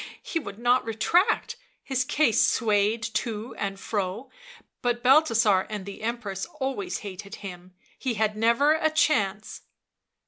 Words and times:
"He 0.33 0.39
would 0.39 0.57
not 0.57 0.83
retract, 0.83 1.57
his 1.83 2.03
case 2.03 2.43
swayed 2.43 3.03
to 3.03 3.53
and 3.59 3.79
fro, 3.79 4.31
but 4.81 5.03
Balthasar 5.03 5.67
and 5.69 5.85
the 5.85 6.01
Empress 6.01 6.47
always 6.59 6.97
hated 7.05 7.35
him, 7.45 7.75
he 7.99 8.15
had 8.15 8.35
never 8.35 8.73
a 8.73 8.89
chance. 8.89 9.61